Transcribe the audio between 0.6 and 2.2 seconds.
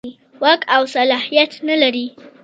او صلاحیت نه لري.